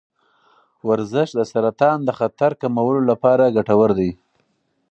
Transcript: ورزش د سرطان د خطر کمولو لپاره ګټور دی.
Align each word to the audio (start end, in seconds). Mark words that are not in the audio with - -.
ورزش 0.89 1.29
د 1.35 1.41
سرطان 1.51 1.97
د 2.03 2.09
خطر 2.19 2.51
کمولو 2.61 3.01
لپاره 3.11 3.53
ګټور 3.55 3.89
دی. 3.99 4.11